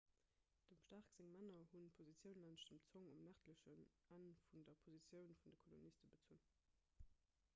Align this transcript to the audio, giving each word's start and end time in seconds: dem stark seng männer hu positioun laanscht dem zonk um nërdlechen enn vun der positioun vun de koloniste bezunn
dem 0.69 0.77
stark 0.83 1.05
seng 1.15 1.33
männer 1.41 1.65
hu 1.73 1.81
positioun 1.97 2.39
laanscht 2.43 2.71
dem 2.71 2.81
zonk 2.91 3.11
um 3.13 3.21
nërdlechen 3.27 3.85
enn 4.17 4.25
vun 4.47 4.65
der 4.71 4.79
positioun 4.87 5.37
vun 5.43 5.53
de 5.57 5.63
koloniste 5.67 6.13
bezunn 6.15 6.49